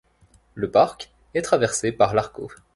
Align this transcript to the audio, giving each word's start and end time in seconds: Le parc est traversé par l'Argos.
Le 0.55 0.71
parc 0.71 1.11
est 1.35 1.43
traversé 1.43 1.91
par 1.91 2.15
l'Argos. 2.15 2.49